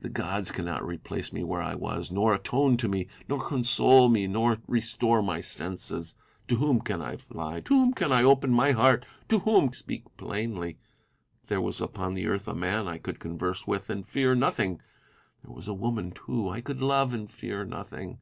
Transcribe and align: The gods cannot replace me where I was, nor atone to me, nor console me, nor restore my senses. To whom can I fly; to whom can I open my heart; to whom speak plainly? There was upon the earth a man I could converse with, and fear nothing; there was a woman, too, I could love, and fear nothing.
The 0.00 0.08
gods 0.08 0.50
cannot 0.50 0.84
replace 0.84 1.32
me 1.32 1.44
where 1.44 1.62
I 1.62 1.76
was, 1.76 2.10
nor 2.10 2.34
atone 2.34 2.76
to 2.78 2.88
me, 2.88 3.06
nor 3.28 3.46
console 3.48 4.08
me, 4.08 4.26
nor 4.26 4.58
restore 4.66 5.22
my 5.22 5.40
senses. 5.40 6.16
To 6.48 6.56
whom 6.56 6.80
can 6.80 7.00
I 7.00 7.16
fly; 7.16 7.60
to 7.60 7.74
whom 7.78 7.92
can 7.92 8.10
I 8.10 8.24
open 8.24 8.50
my 8.52 8.72
heart; 8.72 9.06
to 9.28 9.38
whom 9.38 9.72
speak 9.72 10.02
plainly? 10.16 10.80
There 11.46 11.60
was 11.62 11.80
upon 11.80 12.14
the 12.14 12.26
earth 12.26 12.48
a 12.48 12.54
man 12.56 12.88
I 12.88 12.98
could 12.98 13.20
converse 13.20 13.64
with, 13.64 13.88
and 13.90 14.04
fear 14.04 14.34
nothing; 14.34 14.80
there 15.44 15.54
was 15.54 15.68
a 15.68 15.72
woman, 15.72 16.10
too, 16.10 16.48
I 16.48 16.60
could 16.60 16.82
love, 16.82 17.14
and 17.14 17.30
fear 17.30 17.64
nothing. 17.64 18.18